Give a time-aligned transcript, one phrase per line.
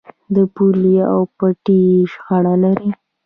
[0.35, 2.89] د پولې او پټي شخړه لرئ؟